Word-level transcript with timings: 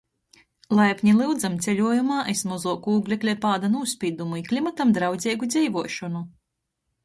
Laipni 0.77 1.11
lyudzam 1.17 1.57
ceļuojumā 1.65 2.17
iz 2.33 2.41
mozuoku 2.53 2.95
ūglekļa 3.01 3.37
pāda 3.45 3.71
nūspīdumu 3.77 4.43
i 4.43 4.47
klimatam 4.51 4.99
draudzeigu 4.99 5.55
dzeivuošonu! 5.57 6.27